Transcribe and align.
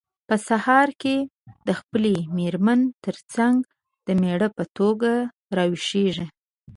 په 0.27 0.35
سهار 0.47 0.89
کې 1.01 1.15
د 1.67 1.69
خپلې 1.79 2.15
مېرمن 2.37 2.79
ترڅنګ 3.05 3.57
د 4.07 4.07
مېړه 4.21 4.49
په 4.57 4.63
توګه 4.77 5.11
راویښیږي. 5.57 6.25